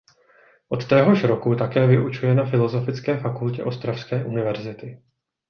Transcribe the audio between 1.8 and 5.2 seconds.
vyučuje na Filozofické fakultě Ostravské univerzity.